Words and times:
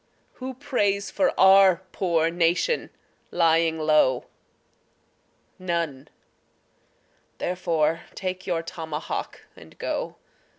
Who 0.41 0.55
prays 0.55 1.11
for 1.11 1.31
our 1.39 1.83
poor 1.91 2.31
nation 2.31 2.89
lying 3.29 3.77
low? 3.77 4.25
None 5.59 6.07
therefore 7.37 8.01
take 8.15 8.47
your 8.47 8.63
tomahawk 8.63 9.41
and 9.55 9.77
go. 9.77 10.15